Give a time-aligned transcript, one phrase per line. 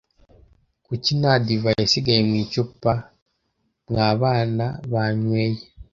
[0.85, 2.93] kuki nta divayi isigaye mu icupa?
[3.87, 5.61] mwa bana banyweye